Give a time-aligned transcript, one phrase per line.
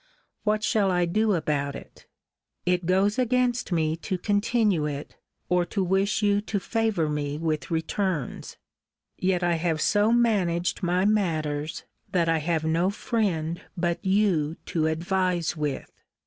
[0.43, 2.07] What shall I do about it?
[2.65, 5.15] It goes against me to continue it,
[5.47, 8.57] or to wish you to favour me with returns.
[9.19, 11.83] Yet I have so managed my matters
[12.13, 15.91] that I have no friend but you to advise with.